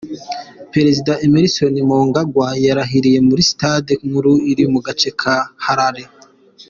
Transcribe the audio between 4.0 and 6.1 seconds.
nkuru iri mu gace ka Harare.